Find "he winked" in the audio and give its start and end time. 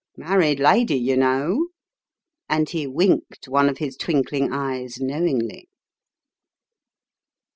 2.71-3.47